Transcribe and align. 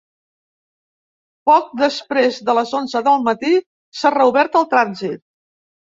Poc 1.51 1.67
després 1.83 2.41
de 2.49 2.57
les 2.63 2.73
onze 2.83 3.05
del 3.11 3.25
matí 3.31 3.55
s’ha 4.01 4.17
reobert 4.19 4.63
al 4.65 4.71
trànsit. 4.77 5.29